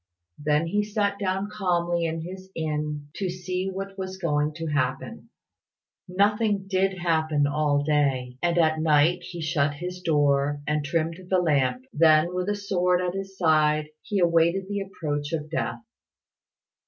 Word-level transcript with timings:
Then 0.43 0.65
he 0.65 0.83
sat 0.83 1.19
down 1.19 1.47
calmly 1.51 2.05
in 2.05 2.21
his 2.21 2.49
inn 2.55 3.09
to 3.17 3.29
see 3.29 3.67
what 3.69 3.99
was 3.99 4.17
going 4.17 4.51
to 4.55 4.65
happen. 4.65 5.29
Nothing 6.07 6.65
did 6.67 6.97
happen 6.97 7.45
all 7.45 7.83
day, 7.83 8.35
and 8.41 8.57
at 8.57 8.79
night 8.81 9.21
he 9.21 9.41
shut 9.41 9.75
his 9.75 10.01
door 10.01 10.59
and 10.65 10.83
trimmed 10.83 11.19
the 11.29 11.37
lamp; 11.37 11.85
then, 11.93 12.33
with 12.33 12.49
a 12.49 12.55
sword 12.55 12.99
at 12.99 13.13
his 13.13 13.37
side, 13.37 13.89
he 14.01 14.17
awaited 14.17 14.67
the 14.67 14.79
approach 14.81 15.33
of 15.33 15.51
death. 15.51 15.81